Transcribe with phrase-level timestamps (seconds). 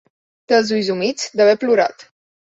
[0.51, 2.07] Té els ulls humits d'haver plorat.